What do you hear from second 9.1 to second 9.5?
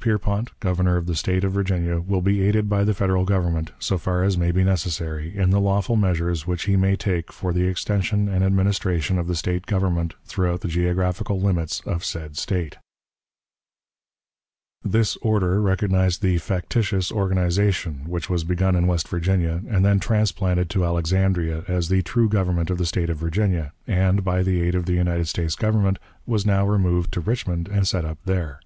of the